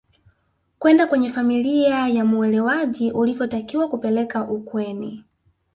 [0.79, 5.23] kwenda kwenye familia ya muolewaji ulivyotakiwa kupeleka ukweni